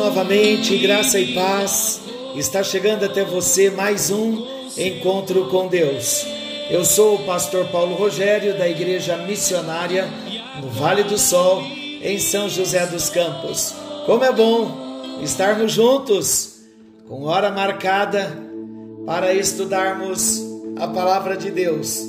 [0.00, 2.00] novamente, graça e paz.
[2.34, 6.24] Está chegando até você mais um encontro com Deus.
[6.70, 10.08] Eu sou o pastor Paulo Rogério, da Igreja Missionária
[10.58, 11.62] no Vale do Sol,
[12.02, 13.74] em São José dos Campos.
[14.06, 16.62] Como é bom estarmos juntos,
[17.06, 18.38] com hora marcada
[19.04, 20.42] para estudarmos
[20.76, 22.00] a palavra de Deus.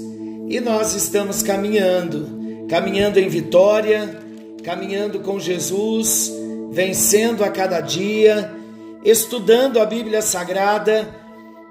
[0.48, 4.18] E nós estamos caminhando, caminhando em vitória,
[4.64, 6.32] caminhando com Jesus,
[6.72, 8.50] vencendo a cada dia,
[9.04, 11.20] estudando a Bíblia Sagrada.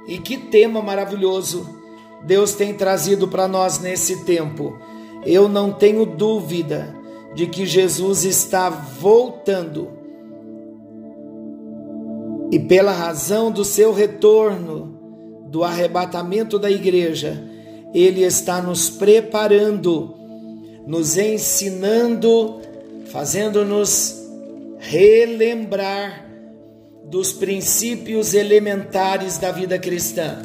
[0.07, 1.81] E que tema maravilhoso
[2.23, 4.79] Deus tem trazido para nós nesse tempo.
[5.25, 6.95] Eu não tenho dúvida
[7.35, 9.89] de que Jesus está voltando.
[12.51, 14.99] E pela razão do seu retorno,
[15.47, 17.43] do arrebatamento da igreja,
[17.95, 20.15] ele está nos preparando,
[20.87, 22.61] nos ensinando,
[23.07, 24.20] fazendo-nos
[24.81, 26.27] relembrar
[27.05, 30.39] dos princípios elementares da vida cristã.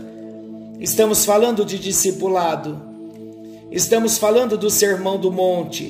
[0.79, 2.81] Estamos falando de discipulado,
[3.71, 5.85] estamos falando do Sermão do Monte,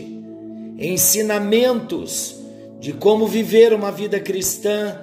[0.78, 2.36] ensinamentos
[2.80, 5.00] de como viver uma vida cristã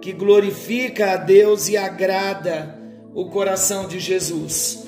[0.00, 2.78] que glorifica a Deus e agrada
[3.14, 4.84] o coração de Jesus.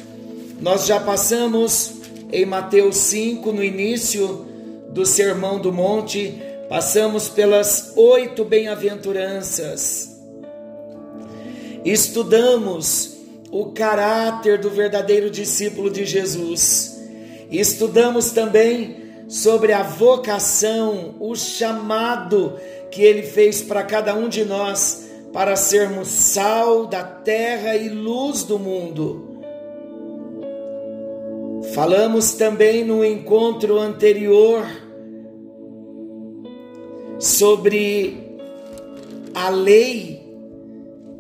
[0.59, 1.93] Nós já passamos
[2.33, 4.47] em Mateus 5, no início
[4.91, 10.23] do Sermão do Monte, passamos pelas oito bem-aventuranças,
[11.85, 13.17] estudamos
[13.51, 16.97] o caráter do verdadeiro discípulo de Jesus.
[17.51, 22.57] Estudamos também sobre a vocação, o chamado
[22.89, 28.45] que ele fez para cada um de nós para sermos sal da terra e luz
[28.45, 29.41] do mundo.
[31.75, 34.65] Falamos também no encontro anterior
[37.21, 38.39] sobre
[39.35, 40.27] a lei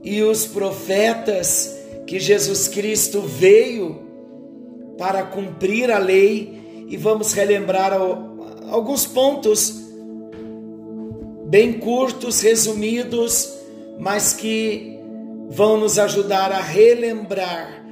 [0.02, 4.00] e os profetas que Jesus Cristo veio
[4.96, 7.92] para cumprir a lei e vamos relembrar
[8.70, 9.78] alguns pontos
[11.44, 13.52] bem curtos, resumidos,
[13.98, 14.98] mas que
[15.50, 17.84] vão nos ajudar a relembrar.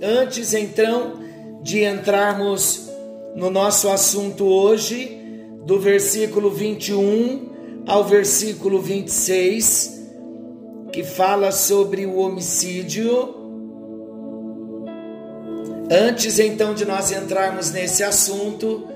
[0.00, 1.14] Antes então
[1.62, 2.88] de entrarmos
[3.34, 5.20] no nosso assunto hoje,
[5.64, 7.55] do versículo 21
[7.86, 10.00] ao versículo 26,
[10.92, 13.36] que fala sobre o homicídio,
[15.90, 18.88] Antes então de nós entrarmos nesse assunto,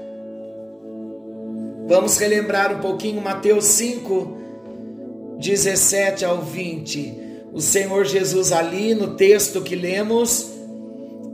[1.87, 7.15] vamos relembrar um pouquinho Mateus 5, 17 ao 20.
[7.53, 10.51] O Senhor Jesus, ali no texto que lemos,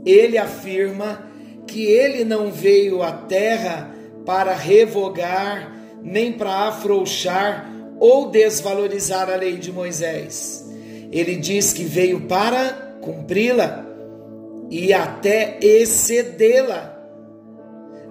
[0.05, 1.27] ele afirma
[1.65, 3.95] que ele não veio à terra
[4.27, 10.65] para revogar, nem para afrouxar ou desvalorizar a lei de Moisés.
[11.11, 13.85] Ele diz que veio para cumpri-la
[14.69, 16.95] e até excedê-la.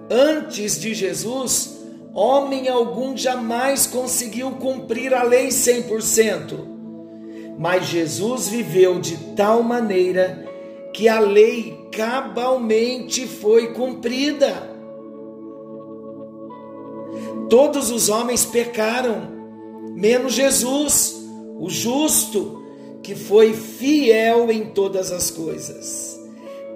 [0.09, 1.77] Antes de Jesus,
[2.13, 6.77] homem algum jamais conseguiu cumprir a lei 100%.
[7.57, 10.45] Mas Jesus viveu de tal maneira
[10.93, 14.76] que a lei cabalmente foi cumprida.
[17.49, 19.29] Todos os homens pecaram,
[19.95, 21.15] menos Jesus,
[21.57, 22.63] o justo,
[23.01, 26.19] que foi fiel em todas as coisas.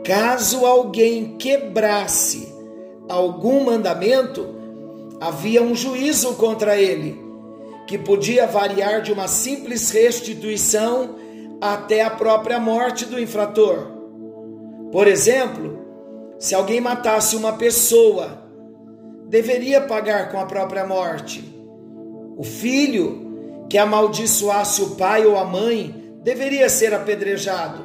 [0.03, 2.47] Caso alguém quebrasse
[3.09, 4.47] algum mandamento,
[5.19, 7.19] havia um juízo contra ele,
[7.85, 11.15] que podia variar de uma simples restituição
[11.59, 13.87] até a própria morte do infrator.
[14.91, 15.79] Por exemplo,
[16.39, 18.40] se alguém matasse uma pessoa,
[19.31, 21.41] deveria pagar com a própria morte.
[22.35, 27.81] O filho que amaldiçoasse o pai ou a mãe deveria ser apedrejado.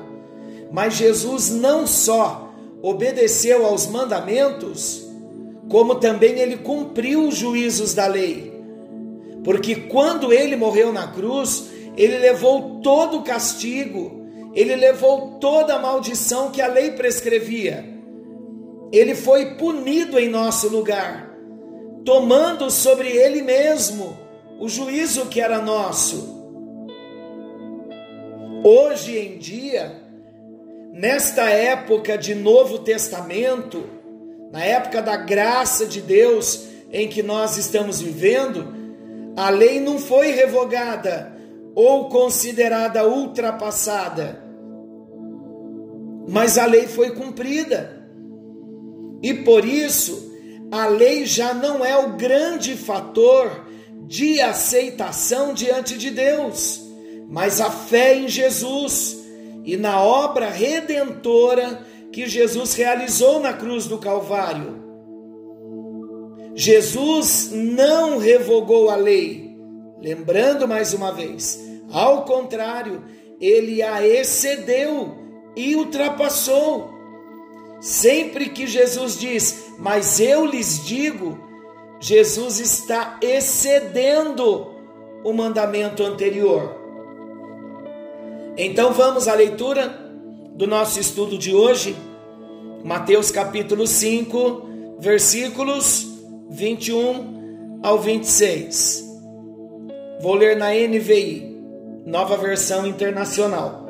[0.73, 2.53] Mas Jesus não só
[2.83, 5.07] obedeceu aos mandamentos,
[5.69, 8.53] como também ele cumpriu os juízos da lei.
[9.45, 15.79] Porque quando ele morreu na cruz, ele levou todo o castigo, ele levou toda a
[15.79, 17.85] maldição que a lei prescrevia.
[18.91, 21.26] Ele foi punido em nosso lugar,
[22.07, 24.17] tomando sobre ele mesmo
[24.61, 26.37] o juízo que era nosso.
[28.63, 30.01] Hoje em dia,
[30.93, 33.85] nesta época de Novo Testamento,
[34.53, 38.73] na época da graça de Deus em que nós estamos vivendo,
[39.37, 41.37] a lei não foi revogada
[41.75, 44.43] ou considerada ultrapassada,
[46.29, 48.07] mas a lei foi cumprida.
[49.23, 50.36] E por isso,
[50.71, 53.67] a lei já não é o grande fator
[54.07, 56.81] de aceitação diante de Deus,
[57.29, 59.25] mas a fé em Jesus
[59.65, 64.85] e na obra redentora que Jesus realizou na cruz do Calvário.
[66.55, 69.57] Jesus não revogou a lei,
[70.01, 71.61] lembrando mais uma vez,
[71.93, 73.05] ao contrário,
[73.41, 75.15] ele a excedeu
[75.55, 76.96] e ultrapassou.
[77.81, 81.39] Sempre que Jesus diz, mas eu lhes digo,
[82.01, 84.75] Jesus está excedendo
[85.23, 86.75] o mandamento anterior.
[88.57, 89.89] Então vamos à leitura
[90.55, 91.95] do nosso estudo de hoje,
[92.83, 94.63] Mateus capítulo 5,
[94.99, 96.07] versículos
[96.49, 99.05] 21 ao 26.
[100.21, 101.57] Vou ler na NVI,
[102.07, 103.86] nova versão internacional.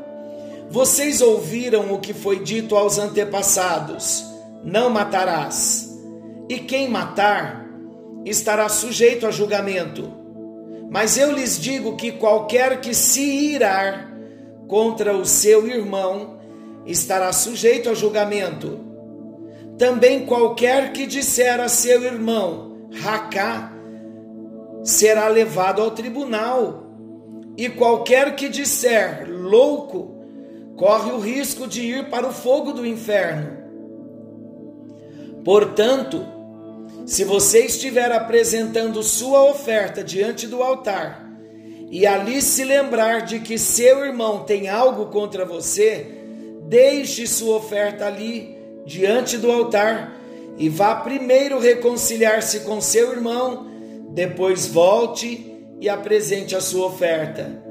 [0.68, 4.24] Vocês ouviram o que foi dito aos antepassados:
[4.64, 5.94] não matarás.
[6.48, 7.66] E quem matar
[8.24, 10.12] estará sujeito a julgamento.
[10.90, 14.12] Mas eu lhes digo que qualquer que se irar
[14.68, 16.38] contra o seu irmão
[16.84, 18.80] estará sujeito a julgamento.
[19.78, 23.72] Também qualquer que disser a seu irmão, Racá,
[24.82, 26.84] será levado ao tribunal.
[27.56, 30.15] E qualquer que disser, louco,
[30.76, 33.64] corre o risco de ir para o fogo do inferno.
[35.44, 36.24] Portanto,
[37.06, 41.24] se você estiver apresentando sua oferta diante do altar,
[41.90, 46.06] e ali se lembrar de que seu irmão tem algo contra você,
[46.62, 50.16] deixe sua oferta ali diante do altar
[50.58, 53.66] e vá primeiro reconciliar-se com seu irmão,
[54.10, 57.65] depois volte e apresente a sua oferta.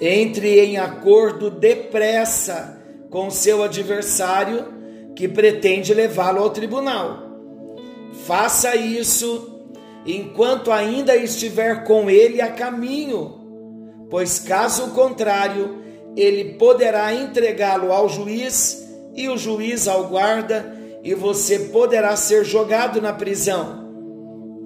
[0.00, 2.80] Entre em acordo depressa
[3.10, 4.72] com seu adversário
[5.14, 7.22] que pretende levá-lo ao tribunal.
[8.26, 9.62] Faça isso
[10.04, 13.44] enquanto ainda estiver com ele a caminho
[14.14, 15.82] pois caso contrário,
[16.16, 23.02] ele poderá entregá-lo ao juiz e o juiz ao guarda, e você poderá ser jogado
[23.02, 23.84] na prisão.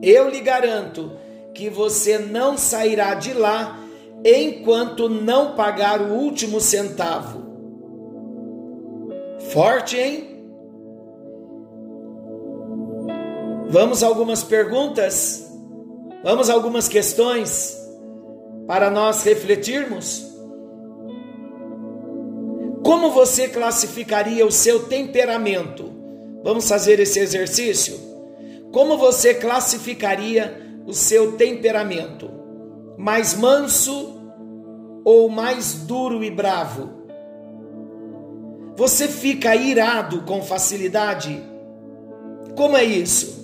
[0.03, 1.13] Eu lhe garanto
[1.55, 3.81] que você não sairá de lá
[4.25, 7.47] enquanto não pagar o último centavo.
[9.50, 10.44] Forte, hein?
[13.69, 15.50] Vamos a algumas perguntas?
[16.23, 17.79] Vamos a algumas questões?
[18.69, 20.29] para nós refletirmos?
[22.85, 25.91] Como você classificaria o seu temperamento?
[26.44, 27.99] Vamos fazer esse exercício?
[28.71, 32.31] Como você classificaria o seu temperamento?
[32.99, 34.21] Mais manso
[35.05, 36.90] ou mais duro e bravo?
[38.76, 41.43] Você fica irado com facilidade?
[42.57, 43.38] Como é isso?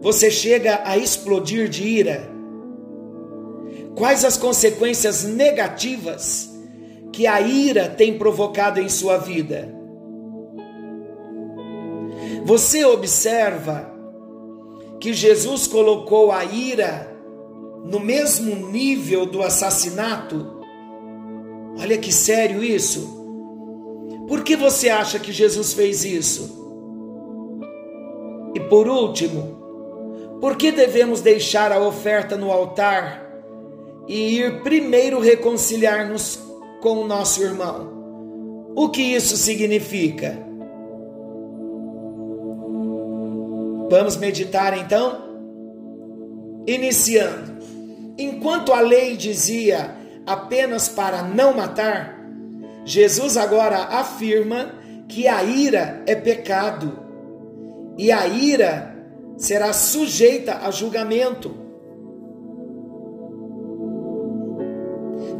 [0.00, 2.28] Você chega a explodir de ira?
[3.94, 6.50] Quais as consequências negativas
[7.12, 9.72] que a ira tem provocado em sua vida?
[12.44, 13.92] Você observa
[14.98, 17.10] que Jesus colocou a ira
[17.84, 20.60] no mesmo nível do assassinato?
[21.78, 23.18] Olha que sério isso.
[24.28, 26.58] Por que você acha que Jesus fez isso?
[28.54, 33.30] E por último, por que devemos deixar a oferta no altar
[34.10, 36.40] e ir primeiro reconciliar-nos
[36.80, 38.72] com o nosso irmão.
[38.74, 40.36] O que isso significa?
[43.88, 45.30] Vamos meditar então?
[46.66, 47.59] Iniciando.
[48.20, 49.96] Enquanto a lei dizia
[50.26, 52.20] apenas para não matar,
[52.84, 54.74] Jesus agora afirma
[55.08, 56.98] que a ira é pecado
[57.96, 58.94] e a ira
[59.38, 61.54] será sujeita a julgamento.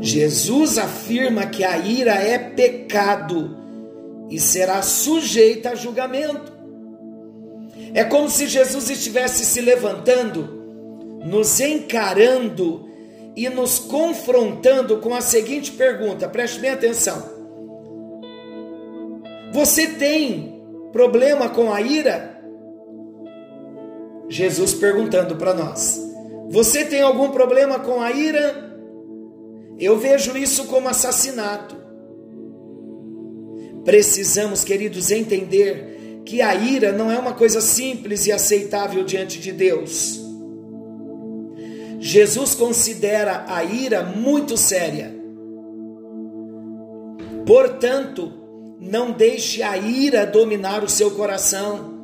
[0.00, 3.58] Jesus afirma que a ira é pecado
[4.30, 6.50] e será sujeita a julgamento.
[7.92, 10.59] É como se Jesus estivesse se levantando,
[11.24, 12.88] nos encarando
[13.36, 17.22] e nos confrontando com a seguinte pergunta: preste bem atenção.
[19.52, 20.62] Você tem
[20.92, 22.40] problema com a ira?
[24.28, 26.00] Jesus perguntando para nós:
[26.48, 28.70] Você tem algum problema com a ira?
[29.78, 31.76] Eu vejo isso como assassinato.
[33.84, 39.52] Precisamos, queridos, entender que a ira não é uma coisa simples e aceitável diante de
[39.52, 40.29] Deus.
[42.00, 45.14] Jesus considera a ira muito séria.
[47.46, 48.32] Portanto,
[48.80, 52.00] não deixe a ira dominar o seu coração.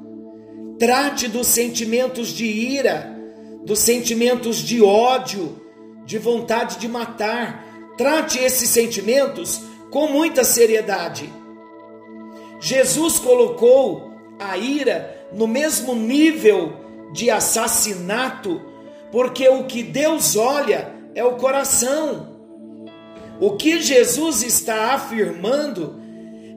[0.78, 3.18] Trate dos sentimentos de ira,
[3.64, 5.56] dos sentimentos de ódio,
[6.04, 7.64] de vontade de matar.
[7.96, 11.32] Trate esses sentimentos com muita seriedade.
[12.60, 16.74] Jesus colocou a ira no mesmo nível
[17.12, 18.60] de assassinato,
[19.16, 22.37] porque o que Deus olha é o coração.
[23.40, 25.99] O que Jesus está afirmando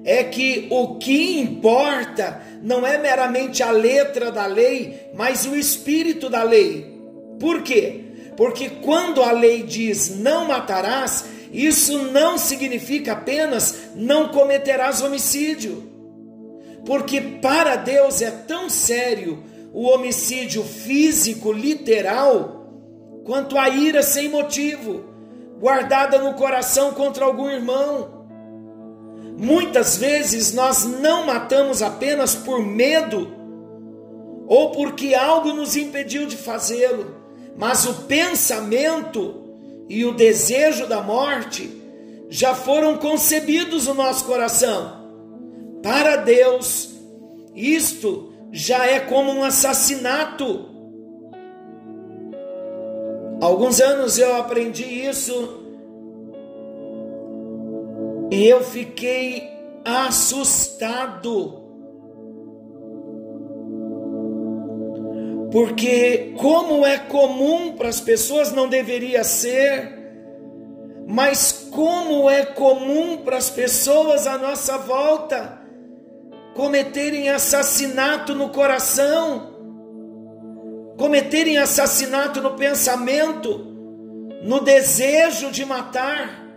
[0.04, 6.30] é que o que importa não é meramente a letra da lei, mas o espírito
[6.30, 7.00] da lei.
[7.39, 8.01] Por quê?
[8.36, 11.24] Porque quando a lei diz não matarás,
[11.54, 15.89] isso não significa apenas não cometerás homicídio.
[16.86, 22.68] Porque para Deus é tão sério o homicídio físico, literal,
[23.24, 25.04] quanto a ira sem motivo,
[25.60, 28.26] guardada no coração contra algum irmão.
[29.38, 33.40] Muitas vezes nós não matamos apenas por medo
[34.48, 37.16] ou porque algo nos impediu de fazê-lo,
[37.56, 39.44] mas o pensamento
[39.88, 41.70] e o desejo da morte
[42.30, 45.00] já foram concebidos no nosso coração.
[45.84, 46.90] Para Deus,
[47.56, 50.68] isto já é como um assassinato.
[53.41, 55.63] Alguns anos eu aprendi isso
[58.32, 59.50] e eu fiquei
[59.86, 61.58] assustado.
[65.51, 69.98] Porque, como é comum para as pessoas, não deveria ser,
[71.08, 75.59] mas como é comum para as pessoas à nossa volta
[76.60, 79.54] cometerem assassinato no coração,
[80.98, 83.66] cometerem assassinato no pensamento,
[84.44, 86.48] no desejo de matar.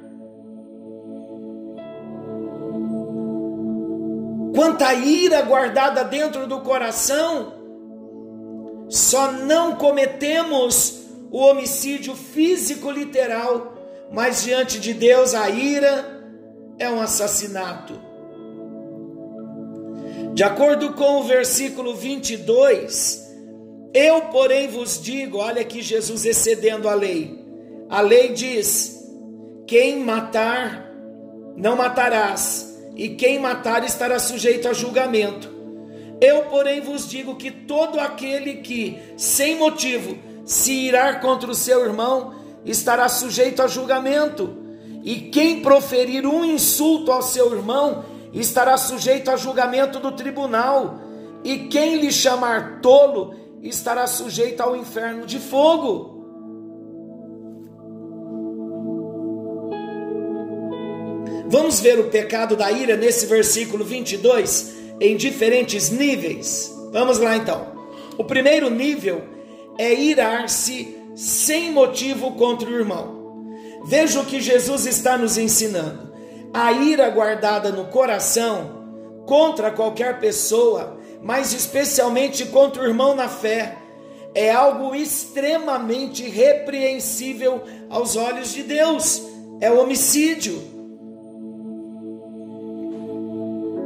[4.54, 7.54] quanta ira guardada dentro do coração,
[8.88, 13.74] só não cometemos o homicídio físico literal,
[14.12, 16.24] mas diante de Deus a ira
[16.78, 18.11] é um assassinato.
[20.34, 23.22] De acordo com o versículo 22,
[23.92, 27.38] eu, porém, vos digo: olha aqui Jesus excedendo a lei.
[27.90, 28.98] A lei diz:
[29.66, 30.90] quem matar,
[31.54, 35.50] não matarás e quem matar estará sujeito a julgamento.
[36.20, 41.84] Eu, porém, vos digo que todo aquele que, sem motivo, se irar contra o seu
[41.84, 42.34] irmão,
[42.64, 44.56] estará sujeito a julgamento.
[45.02, 51.00] E quem proferir um insulto ao seu irmão, estará sujeito a julgamento do tribunal.
[51.44, 56.12] E quem lhe chamar tolo, estará sujeito ao inferno de fogo.
[61.48, 66.72] Vamos ver o pecado da ira nesse versículo 22 em diferentes níveis.
[66.92, 67.72] Vamos lá então.
[68.16, 69.22] O primeiro nível
[69.78, 73.44] é irar-se sem motivo contra o irmão.
[73.84, 76.11] Veja o que Jesus está nos ensinando.
[76.52, 78.82] A ira guardada no coração
[79.26, 83.78] contra qualquer pessoa, mas especialmente contra o irmão na fé,
[84.34, 89.22] é algo extremamente repreensível aos olhos de Deus.
[89.60, 90.60] É homicídio.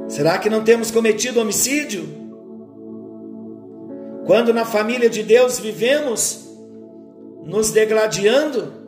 [0.09, 2.09] Será que não temos cometido homicídio?
[4.25, 6.49] Quando na família de Deus vivemos
[7.45, 8.86] nos degladiando?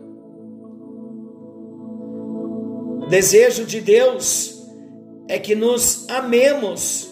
[3.09, 4.63] Desejo de Deus
[5.27, 7.09] é que nos amemos.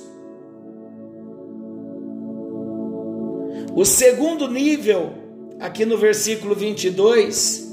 [3.74, 5.12] O segundo nível,
[5.58, 7.66] aqui no versículo 22,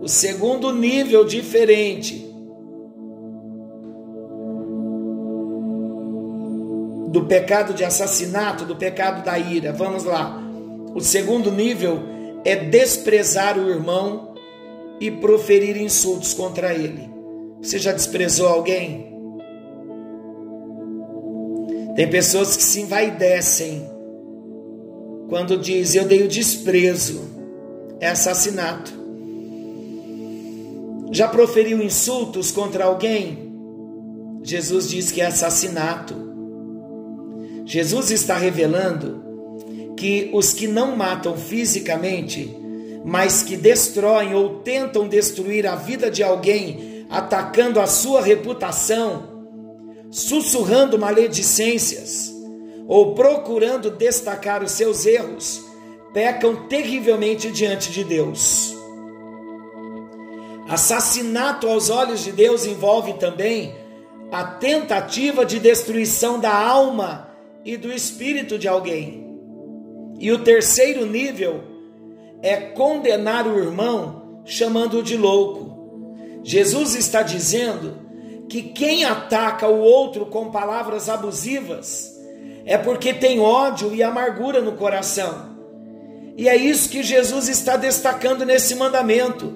[0.00, 2.28] o segundo nível diferente
[7.08, 9.72] do pecado de assassinato, do pecado da ira.
[9.72, 10.40] Vamos lá.
[10.94, 11.98] O segundo nível
[12.44, 14.34] é desprezar o irmão
[15.00, 17.11] e proferir insultos contra ele.
[17.62, 19.12] Você já desprezou alguém?
[21.94, 23.88] Tem pessoas que se envaidecem
[25.28, 27.22] quando diz eu dei o desprezo.
[28.00, 28.08] É
[34.42, 36.14] Jesus diz que é assassinato.
[37.64, 39.22] Jesus está revelando
[39.96, 42.56] que os que não matam fisicamente,
[43.04, 49.44] mas que destroem ou tentam destruir a vida de alguém, atacando a sua reputação,
[50.10, 52.32] sussurrando maledicências
[52.88, 55.62] ou procurando destacar os seus erros,
[56.14, 58.74] pecam terrivelmente diante de Deus.
[60.68, 63.76] Assassinato aos olhos de Deus envolve também
[64.30, 67.28] a tentativa de destruição da alma
[67.62, 69.22] e do espírito de alguém.
[70.18, 71.60] E o terceiro nível
[72.40, 75.71] é condenar o irmão chamando-o de louco.
[76.42, 77.98] Jesus está dizendo
[78.48, 82.12] que quem ataca o outro com palavras abusivas
[82.64, 85.52] é porque tem ódio e amargura no coração.
[86.36, 89.52] E é isso que Jesus está destacando nesse mandamento.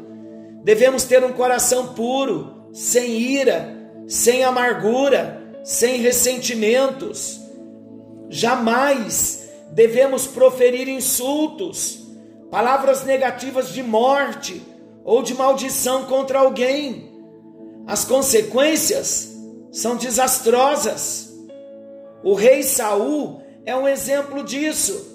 [0.62, 3.75] Devemos ter um coração puro, sem ira,
[4.07, 7.40] sem amargura, sem ressentimentos.
[8.28, 12.07] Jamais devemos proferir insultos,
[12.50, 14.62] palavras negativas de morte
[15.07, 17.09] ou de maldição contra alguém.
[17.87, 19.33] As consequências
[19.71, 21.33] são desastrosas.
[22.25, 25.15] O rei Saul é um exemplo disso.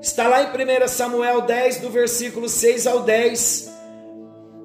[0.00, 3.72] Está lá em 1 Samuel 10, do versículo 6 ao 10.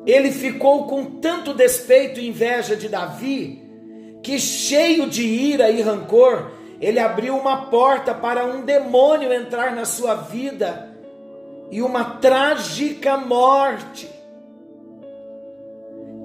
[0.08, 3.62] Ele ficou com tanto despeito e inveja de Davi,
[4.24, 9.86] que cheio de ira e rancor, ele abriu uma porta para um demônio entrar na
[9.86, 10.96] sua vida
[11.70, 14.17] e uma trágica morte.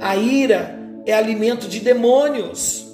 [0.02, 2.84] A ira é alimento de demônios.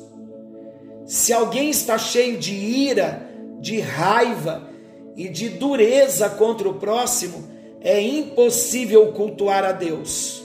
[1.06, 3.26] Se alguém está cheio de ira,
[3.58, 4.68] de raiva
[5.16, 7.48] e de dureza contra o próximo,
[7.80, 10.44] é impossível cultuar a Deus.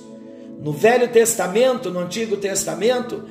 [0.58, 3.25] No Velho Testamento, no Antigo Testamento,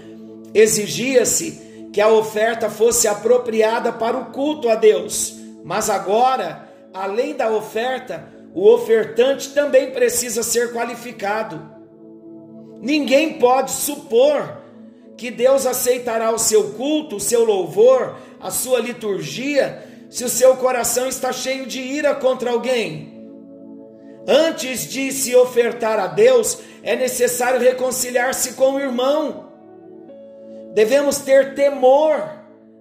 [0.52, 7.50] exigia-se que a oferta fosse apropriada para o culto a Deus, mas agora, além da
[7.50, 11.72] oferta, o ofertante também precisa ser qualificado.
[12.82, 14.60] Ninguém pode supor
[15.16, 20.56] que Deus aceitará o seu culto, o seu louvor, a sua liturgia, se o seu
[20.56, 23.23] coração está cheio de ira contra alguém.
[24.26, 29.52] Antes de se ofertar a Deus, é necessário reconciliar-se com o irmão.
[30.75, 32.21] Devemos ter temor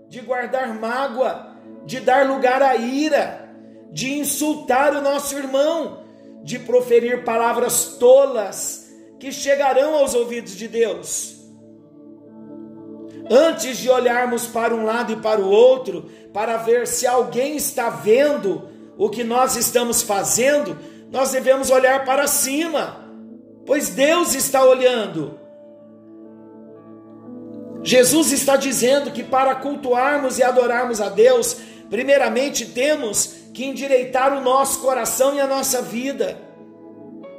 [0.09, 3.49] de guardar mágoa, de dar lugar à ira,
[3.91, 5.99] de insultar o nosso irmão,
[6.43, 8.80] de proferir palavras tolas
[9.21, 11.36] que chegarão aos ouvidos de Deus.
[13.29, 17.88] Antes de olharmos para um lado e para o outro, para ver se alguém está
[17.88, 20.75] vendo o que nós estamos fazendo,
[21.12, 23.07] nós devemos olhar para cima,
[23.63, 25.39] pois Deus está olhando.
[27.84, 31.57] Jesus está dizendo que para cultuarmos e adorarmos a Deus,
[31.91, 36.50] primeiramente temos que endireitar o nosso coração e a nossa vida.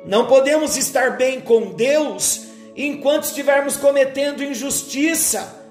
[0.05, 5.63] Não podemos estar bem com Deus enquanto estivermos cometendo injustiça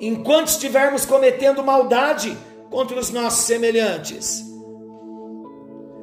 [0.00, 2.36] enquanto estivermos cometendo maldade
[2.70, 4.44] contra os nossos semelhantes.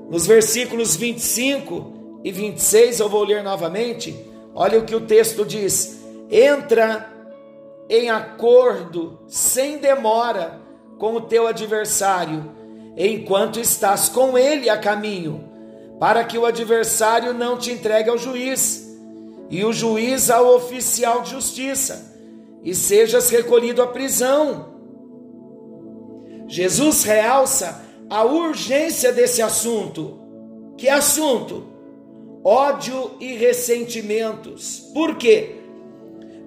[0.10, 4.16] Nos versículos 25 e 26, eu vou ler novamente.
[4.54, 7.10] Olha o que o texto diz: Entra
[7.90, 10.60] em acordo sem demora
[10.98, 12.52] com o teu adversário,
[12.98, 15.51] enquanto estás com ele a caminho,
[16.02, 18.92] para que o adversário não te entregue ao juiz,
[19.52, 22.18] e o juiz ao oficial de justiça
[22.64, 24.80] e sejas recolhido à prisão.
[26.48, 30.20] Jesus realça a urgência desse assunto.
[30.76, 31.68] Que assunto?
[32.44, 34.80] Ódio e ressentimentos.
[34.96, 35.58] Por quê?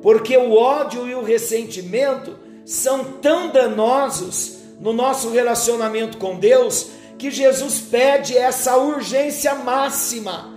[0.02, 7.30] Porque o ódio e o ressentimento são tão danosos no nosso relacionamento com Deus que
[7.30, 10.52] Jesus pede essa urgência máxima.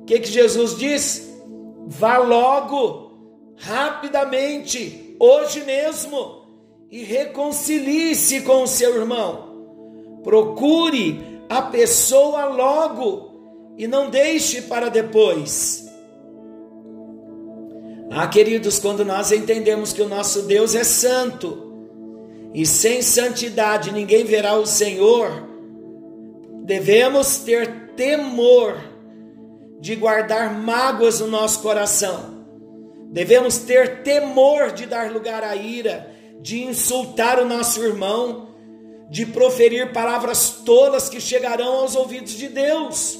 [0.00, 1.28] O que, que Jesus diz?
[1.86, 3.08] Vá logo
[3.56, 6.42] rapidamente, hoje mesmo,
[6.90, 10.20] e reconcilie-se com o seu irmão.
[10.22, 15.86] Procure a pessoa logo e não deixe para depois.
[18.10, 21.68] Ah, queridos, quando nós entendemos que o nosso Deus é santo
[22.54, 25.47] e sem santidade ninguém verá o Senhor,
[26.68, 28.76] devemos ter temor
[29.80, 32.38] de guardar mágoas no nosso coração
[33.10, 38.48] Devemos ter temor de dar lugar à ira, de insultar o nosso irmão,
[39.10, 43.18] de proferir palavras tolas que chegarão aos ouvidos de Deus.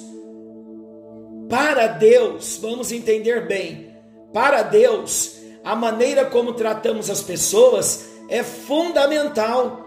[1.49, 3.97] Para Deus, vamos entender bem,
[4.33, 9.87] para Deus, a maneira como tratamos as pessoas é fundamental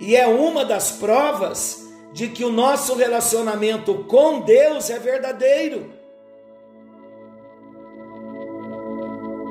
[0.00, 1.83] e é uma das provas
[2.14, 5.92] de que o nosso relacionamento com Deus é verdadeiro.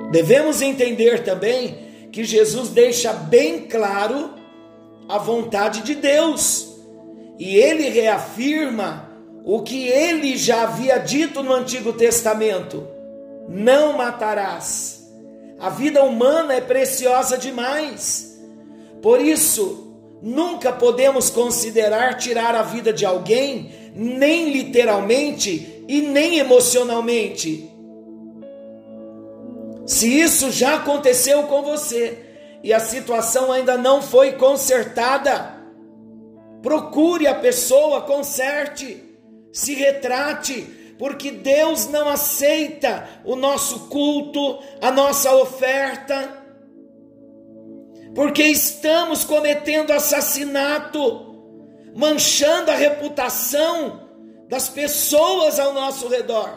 [0.10, 4.30] Devemos entender também que Jesus deixa bem claro
[5.10, 6.78] a vontade de Deus
[7.38, 9.10] e ele reafirma
[9.44, 12.88] o que ele já havia dito no Antigo Testamento:
[13.50, 15.04] não matarás.
[15.60, 18.42] A vida humana é preciosa demais.
[19.02, 19.83] Por isso,
[20.24, 27.70] nunca podemos considerar tirar a vida de alguém, nem literalmente e nem emocionalmente.
[29.86, 32.18] Se isso já aconteceu com você
[32.64, 35.62] e a situação ainda não foi consertada,
[36.62, 39.04] procure a pessoa, conserte,
[39.52, 40.62] se retrate,
[40.98, 46.43] porque Deus não aceita o nosso culto, a nossa oferta,
[48.16, 51.34] porque estamos cometendo assassinato,
[51.96, 54.10] manchando a reputação
[54.48, 56.50] das pessoas ao nosso redor.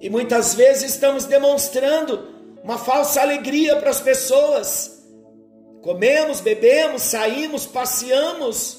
[0.00, 2.28] E muitas vezes estamos demonstrando
[2.62, 5.04] uma falsa alegria para as pessoas.
[5.82, 8.78] Comemos, bebemos, saímos, passeamos,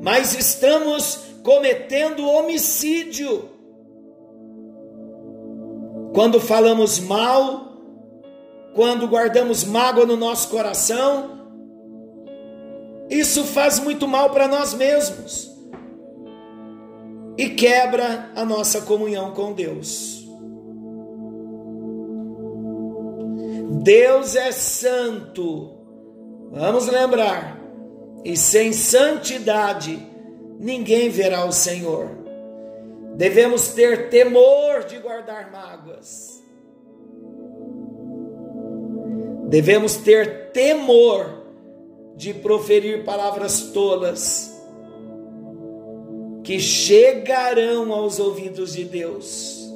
[0.00, 3.50] mas estamos cometendo homicídio.
[6.14, 7.69] Quando falamos mal,
[8.74, 11.40] quando guardamos mágoa no nosso coração,
[13.08, 15.50] isso faz muito mal para nós mesmos
[17.36, 20.20] e quebra a nossa comunhão com Deus.
[23.82, 25.72] Deus é santo,
[26.50, 27.58] vamos lembrar,
[28.24, 29.98] e sem santidade
[30.58, 32.10] ninguém verá o Senhor.
[33.16, 36.29] Devemos ter temor de guardar mágoas.
[39.50, 41.42] Devemos ter temor
[42.14, 44.54] de proferir palavras tolas
[46.44, 49.68] que chegarão aos ouvidos de Deus.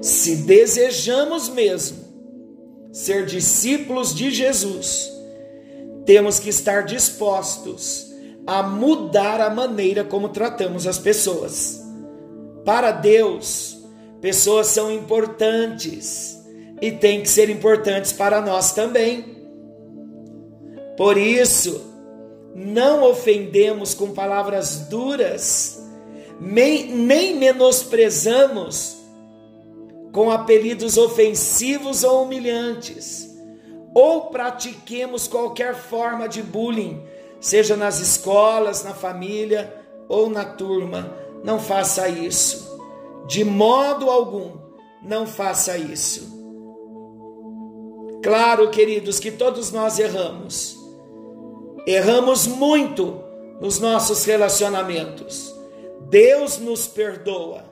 [0.00, 1.98] Se desejamos mesmo
[2.90, 5.08] ser discípulos de Jesus,
[6.04, 8.12] temos que estar dispostos
[8.44, 11.80] a mudar a maneira como tratamos as pessoas.
[12.64, 13.78] Para Deus,
[14.20, 16.41] pessoas são importantes
[16.82, 19.24] e têm que ser importantes para nós também.
[20.96, 21.80] Por isso,
[22.52, 25.80] não ofendemos com palavras duras,
[26.40, 28.96] nem menosprezamos
[30.12, 33.32] com apelidos ofensivos ou humilhantes,
[33.94, 37.00] ou pratiquemos qualquer forma de bullying,
[37.40, 39.72] seja nas escolas, na família
[40.08, 41.16] ou na turma.
[41.44, 42.76] Não faça isso.
[43.28, 44.56] De modo algum,
[45.00, 46.41] não faça isso.
[48.22, 50.82] Claro, queridos, que todos nós erramos
[51.86, 53.24] Erramos muito
[53.60, 55.52] nos nossos relacionamentos.
[56.08, 57.64] Deus nos perdoa.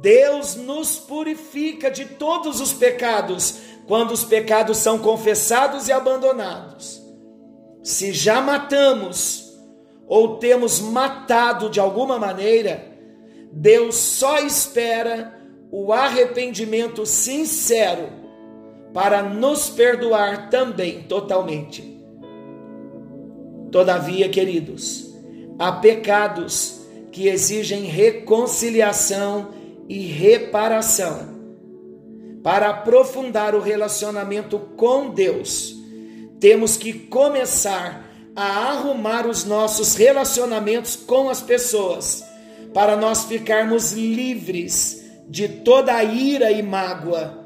[0.00, 7.02] Deus nos purifica de todos os pecados quando os pecados são confessados e abandonados.
[7.82, 9.52] Se já matamos
[10.06, 12.96] ou temos matado de alguma maneira,
[13.52, 15.36] Deus só espera
[15.70, 18.08] o arrependimento sincero
[18.96, 22.00] para nos perdoar também totalmente.
[23.70, 25.14] Todavia, queridos,
[25.58, 26.80] há pecados
[27.12, 29.50] que exigem reconciliação
[29.86, 31.28] e reparação.
[32.42, 35.76] Para aprofundar o relacionamento com Deus,
[36.40, 42.24] temos que começar a arrumar os nossos relacionamentos com as pessoas,
[42.72, 47.45] para nós ficarmos livres de toda a ira e mágoa.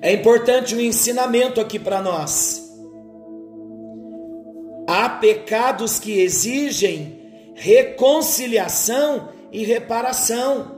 [0.00, 2.62] É importante um ensinamento aqui para nós.
[4.86, 10.76] Há pecados que exigem reconciliação e reparação.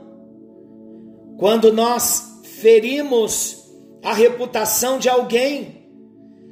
[1.37, 3.69] Quando nós ferimos
[4.03, 5.79] a reputação de alguém,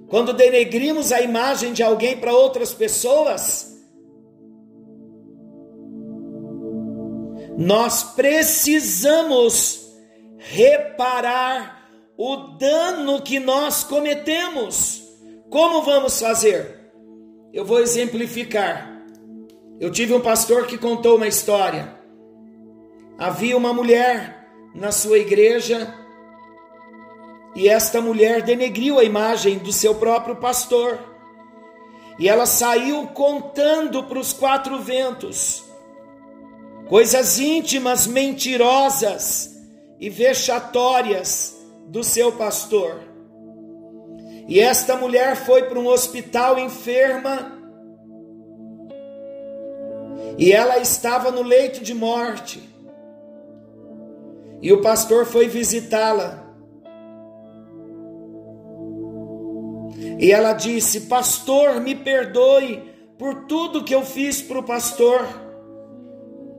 [0.07, 3.75] quando denegrimos a imagem de alguém para outras pessoas,
[7.57, 9.91] nós precisamos
[10.37, 11.76] reparar
[12.17, 15.03] o dano que nós cometemos.
[15.49, 16.91] Como vamos fazer?
[17.53, 19.01] Eu vou exemplificar.
[19.79, 21.95] Eu tive um pastor que contou uma história.
[23.19, 25.93] Havia uma mulher na sua igreja
[27.55, 30.99] e esta mulher denegriu a imagem do seu próprio pastor.
[32.17, 35.63] E ela saiu contando para os quatro ventos
[36.87, 39.55] coisas íntimas, mentirosas
[39.99, 41.56] e vexatórias
[41.87, 42.99] do seu pastor.
[44.47, 47.57] E esta mulher foi para um hospital enferma
[50.37, 52.61] e ela estava no leito de morte.
[54.61, 56.45] E o pastor foi visitá-la.
[60.19, 62.83] E ela disse: Pastor, me perdoe
[63.17, 65.27] por tudo que eu fiz para o pastor.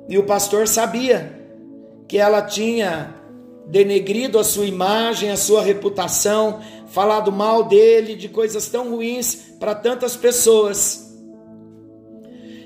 [0.08, 1.38] E o pastor sabia
[2.08, 3.14] que ela tinha
[3.68, 9.74] denegrido a sua imagem, a sua reputação, falado mal dele, de coisas tão ruins para
[9.74, 11.14] tantas pessoas.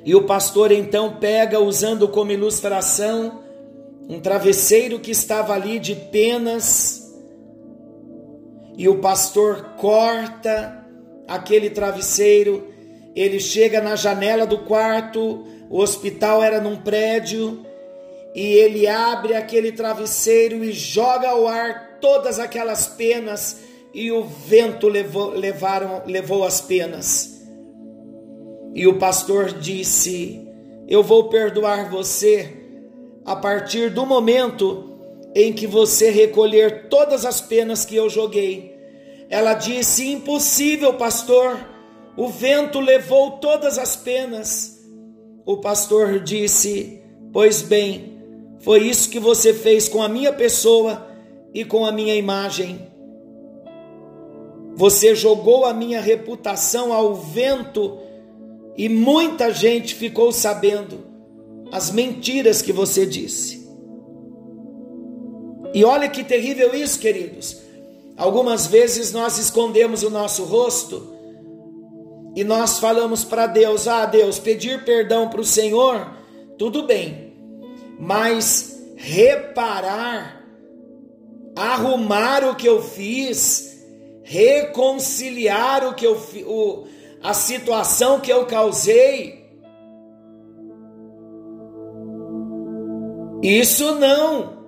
[0.05, 3.43] E o pastor então pega, usando como ilustração,
[4.09, 7.03] um travesseiro que estava ali de penas,
[8.77, 10.87] e o pastor corta
[11.29, 12.67] aquele travesseiro,
[13.15, 17.65] ele chega na janela do quarto, o hospital era num prédio,
[18.35, 23.61] e ele abre aquele travesseiro e joga ao ar todas aquelas penas,
[23.95, 27.43] e o vento levou, levaram, levou as penas.
[28.75, 30.49] E o pastor disse:
[30.89, 32.57] Eu vou perdoar você
[33.25, 34.99] a partir do momento
[35.35, 38.75] em que você recolher todas as penas que eu joguei.
[39.29, 41.59] Ela disse: Impossível, pastor,
[42.17, 44.81] o vento levou todas as penas.
[45.45, 48.12] O pastor disse: Pois bem,
[48.63, 51.07] foi isso que você fez com a minha pessoa
[51.53, 52.81] e com a minha imagem.
[54.75, 57.99] Você jogou a minha reputação ao vento
[58.77, 61.01] e muita gente ficou sabendo
[61.73, 63.69] as mentiras que você disse.
[65.75, 67.61] E olha que terrível isso, queridos.
[68.17, 71.13] Algumas vezes nós escondemos o nosso rosto
[72.37, 76.13] e nós falamos para Deus: Ah, Deus, pedir perdão para o Senhor,
[76.59, 77.32] tudo bem,
[77.99, 80.45] mas reparar,
[81.57, 83.85] arrumar o que eu fiz,
[84.23, 86.87] reconciliar o que eu o,
[87.23, 89.43] a situação que eu causei,
[93.43, 94.63] Isso não.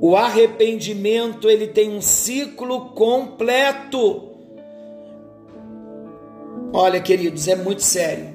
[0.00, 4.32] O arrependimento ele tem um ciclo completo.
[6.72, 8.33] Olha, queridos, é muito sério.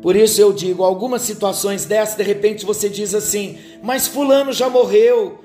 [0.00, 4.68] Por isso eu digo, algumas situações dessas, de repente você diz assim: "Mas fulano já
[4.68, 5.38] morreu",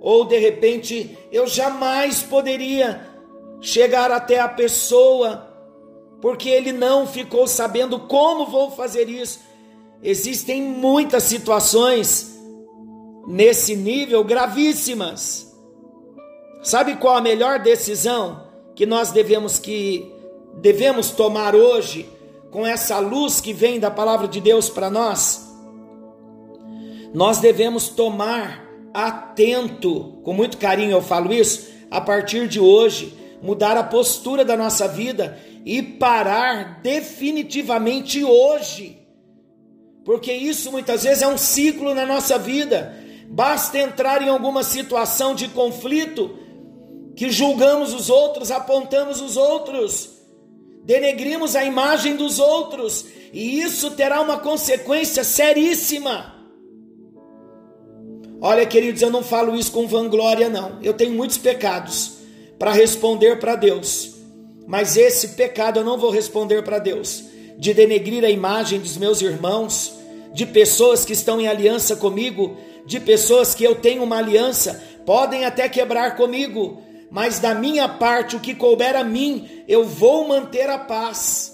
[0.00, 3.06] ou de repente eu jamais poderia
[3.60, 5.46] chegar até a pessoa
[6.20, 9.40] porque ele não ficou sabendo como vou fazer isso.
[10.02, 12.38] Existem muitas situações
[13.26, 15.54] nesse nível gravíssimas.
[16.62, 20.12] Sabe qual a melhor decisão que nós devemos que
[20.60, 22.08] devemos tomar hoje
[22.56, 25.46] com essa luz que vem da palavra de Deus para nós?
[27.12, 28.64] Nós devemos tomar
[28.94, 34.56] atento, com muito carinho eu falo isso, a partir de hoje, mudar a postura da
[34.56, 39.04] nossa vida e parar definitivamente hoje
[40.02, 42.96] porque isso muitas vezes é um ciclo na nossa vida.
[43.28, 46.38] Basta entrar em alguma situação de conflito
[47.16, 50.15] que julgamos os outros, apontamos os outros,
[50.86, 56.34] denegrimos a imagem dos outros, e isso terá uma consequência seríssima.
[58.40, 60.78] Olha, queridos, eu não falo isso com vanglória, não.
[60.82, 62.18] Eu tenho muitos pecados
[62.56, 64.14] para responder para Deus,
[64.66, 67.24] mas esse pecado eu não vou responder para Deus
[67.58, 69.92] de denegrir a imagem dos meus irmãos,
[70.32, 75.44] de pessoas que estão em aliança comigo, de pessoas que eu tenho uma aliança, podem
[75.44, 80.68] até quebrar comigo, mas da minha parte, o que couber a mim, eu vou manter
[80.68, 81.52] a paz.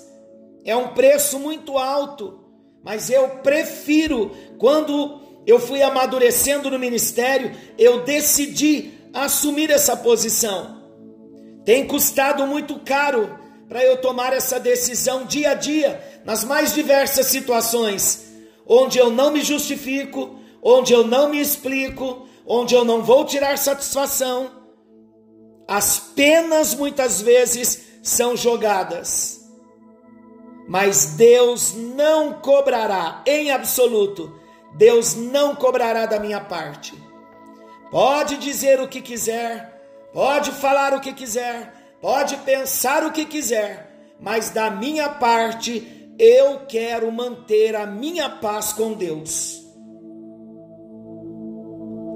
[0.65, 2.41] É um preço muito alto,
[2.85, 10.83] mas eu prefiro, quando eu fui amadurecendo no ministério, eu decidi assumir essa posição.
[11.65, 13.39] Tem custado muito caro
[13.69, 18.25] para eu tomar essa decisão dia a dia, nas mais diversas situações,
[18.67, 23.57] onde eu não me justifico, onde eu não me explico, onde eu não vou tirar
[23.59, 24.62] satisfação.
[25.67, 29.41] As penas muitas vezes são jogadas,
[30.69, 34.39] mas Deus não cobrará em absoluto,
[34.75, 37.01] Deus não cobrará da minha parte.
[37.91, 39.81] Pode dizer o que quiser,
[40.13, 46.61] pode falar o que quiser, pode pensar o que quiser, mas da minha parte eu
[46.67, 49.63] quero manter a minha paz com Deus.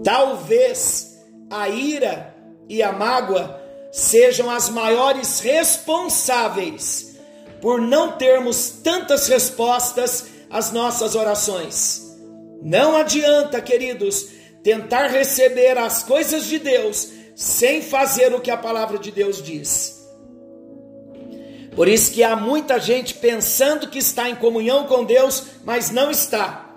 [0.02, 1.18] Talvez
[1.50, 2.35] a ira
[2.68, 3.60] e a mágoa
[3.92, 7.16] sejam as maiores responsáveis
[7.60, 12.02] por não termos tantas respostas às nossas orações.
[12.62, 14.28] Não adianta, queridos,
[14.62, 19.96] tentar receber as coisas de Deus sem fazer o que a palavra de Deus diz.
[21.74, 26.10] Por isso que há muita gente pensando que está em comunhão com Deus, mas não
[26.10, 26.74] está.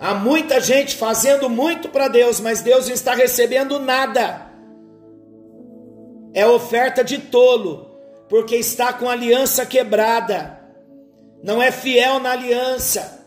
[0.00, 4.45] Há muita gente fazendo muito para Deus, mas Deus não está recebendo nada.
[6.36, 10.60] É oferta de tolo, porque está com a aliança quebrada.
[11.42, 13.24] Não é fiel na aliança.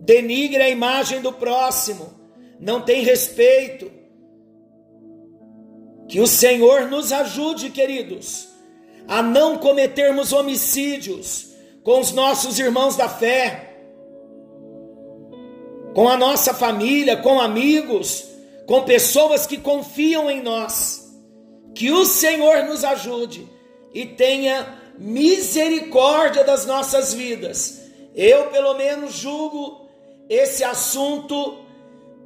[0.00, 2.12] Denigre a imagem do próximo
[2.58, 3.92] não tem respeito.
[6.08, 8.48] Que o Senhor nos ajude, queridos,
[9.06, 11.52] a não cometermos homicídios
[11.84, 13.76] com os nossos irmãos da fé,
[15.94, 18.26] com a nossa família, com amigos,
[18.66, 20.99] com pessoas que confiam em nós.
[21.74, 23.48] Que o Senhor nos ajude
[23.92, 27.80] e tenha misericórdia das nossas vidas.
[28.14, 29.88] Eu, pelo menos, julgo
[30.28, 31.64] esse assunto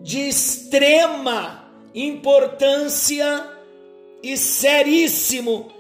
[0.01, 3.49] de extrema importância
[4.23, 5.71] e seríssimo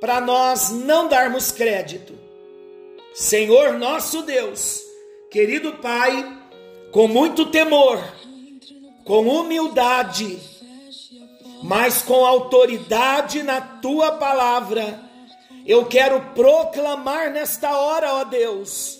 [0.00, 2.18] para nós não darmos crédito.
[3.14, 4.82] Senhor nosso Deus,
[5.30, 6.38] querido Pai,
[6.90, 8.02] com muito temor,
[9.04, 10.38] com humildade,
[11.62, 15.00] mas com autoridade na tua palavra,
[15.66, 18.98] eu quero proclamar nesta hora, ó Deus,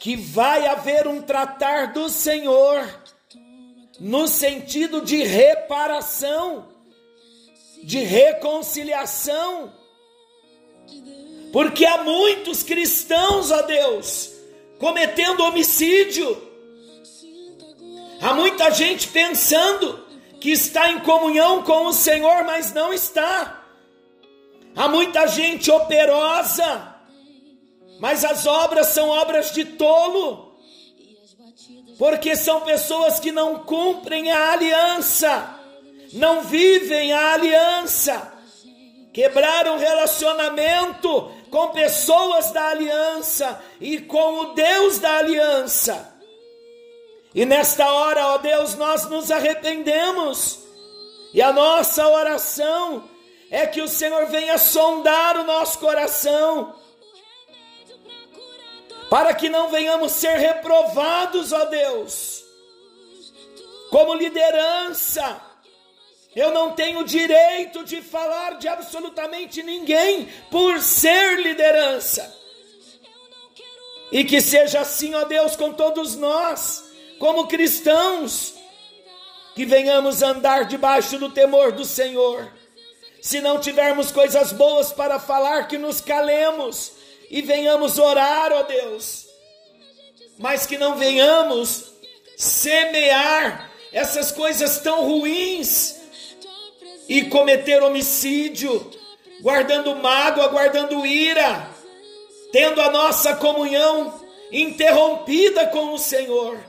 [0.00, 2.86] que vai haver um tratar do Senhor
[3.98, 6.68] no sentido de reparação,
[7.82, 9.72] de reconciliação.
[11.52, 14.30] Porque há muitos cristãos, ó Deus,
[14.78, 16.46] cometendo homicídio.
[18.20, 20.07] Há muita gente pensando
[20.40, 23.64] que está em comunhão com o Senhor, mas não está.
[24.76, 26.94] Há muita gente operosa,
[28.00, 30.48] mas as obras são obras de tolo
[31.98, 35.58] porque são pessoas que não cumprem a aliança,
[36.12, 38.32] não vivem a aliança,
[39.12, 46.17] quebraram relacionamento com pessoas da aliança e com o Deus da aliança.
[47.38, 50.58] E nesta hora, ó Deus, nós nos arrependemos,
[51.32, 53.08] e a nossa oração
[53.48, 56.74] é que o Senhor venha sondar o nosso coração
[59.08, 62.42] para que não venhamos ser reprovados, ó Deus,
[63.90, 65.40] como liderança.
[66.34, 72.36] Eu não tenho direito de falar de absolutamente ninguém por ser liderança.
[74.10, 76.87] E que seja assim, ó Deus, com todos nós,
[77.18, 78.54] como cristãos,
[79.54, 82.52] que venhamos andar debaixo do temor do Senhor.
[83.20, 86.92] Se não tivermos coisas boas para falar, que nos calemos
[87.28, 89.26] e venhamos orar, ó Deus,
[90.38, 91.86] mas que não venhamos
[92.36, 95.96] semear essas coisas tão ruins
[97.08, 98.90] e cometer homicídio,
[99.40, 101.68] guardando mágoa, guardando ira,
[102.52, 104.20] tendo a nossa comunhão
[104.52, 106.67] interrompida com o Senhor.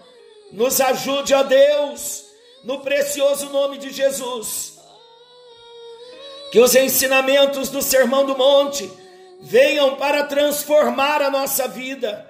[0.51, 2.25] Nos ajude, ó Deus,
[2.63, 4.77] no precioso nome de Jesus.
[6.51, 8.89] Que os ensinamentos do Sermão do Monte
[9.39, 12.27] venham para transformar a nossa vida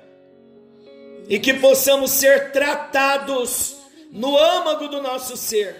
[1.29, 3.75] e que possamos ser tratados
[4.11, 5.77] no âmago do nosso ser.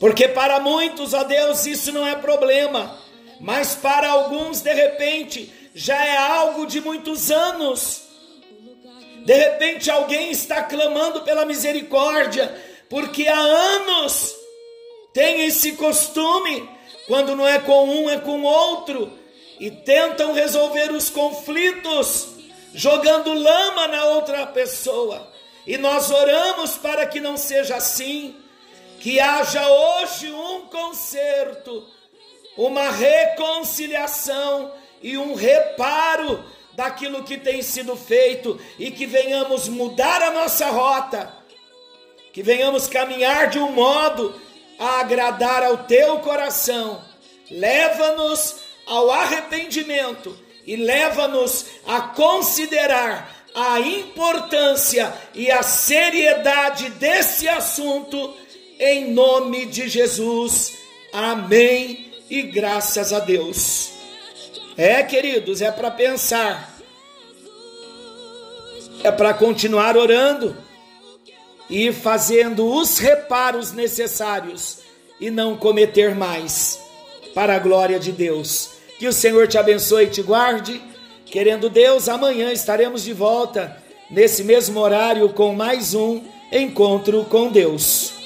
[0.00, 2.98] Porque para muitos, ó Deus, isso não é problema,
[3.40, 8.03] mas para alguns, de repente, já é algo de muitos anos.
[9.24, 12.54] De repente, alguém está clamando pela misericórdia,
[12.90, 14.36] porque há anos
[15.14, 16.68] tem esse costume,
[17.06, 19.10] quando não é com um, é com outro
[19.58, 22.28] e tentam resolver os conflitos
[22.74, 25.32] jogando lama na outra pessoa.
[25.66, 28.36] E nós oramos para que não seja assim,
[29.00, 31.86] que haja hoje um conserto,
[32.56, 36.44] uma reconciliação e um reparo
[36.76, 41.32] daquilo que tem sido feito e que venhamos mudar a nossa rota,
[42.32, 44.34] que venhamos caminhar de um modo
[44.78, 47.00] a agradar ao teu coração.
[47.50, 48.56] Leva-nos
[48.86, 58.34] ao arrependimento e leva-nos a considerar a importância e a seriedade desse assunto
[58.80, 60.76] em nome de Jesus.
[61.12, 63.93] Amém e graças a Deus.
[64.76, 66.74] É, queridos, é para pensar.
[69.02, 70.56] É para continuar orando
[71.68, 74.78] e fazendo os reparos necessários
[75.20, 76.80] e não cometer mais,
[77.34, 78.70] para a glória de Deus.
[78.98, 80.82] Que o Senhor te abençoe e te guarde.
[81.26, 83.76] Querendo Deus, amanhã estaremos de volta
[84.10, 86.22] nesse mesmo horário com mais um
[86.52, 88.23] encontro com Deus.